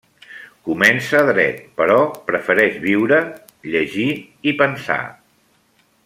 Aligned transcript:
Comença 0.67 1.19
dret, 1.27 1.59
però 1.81 1.97
prefereix 2.31 2.79
viure, 2.89 3.19
llegir 3.75 4.09
i 4.53 4.59
pensar. 4.63 5.01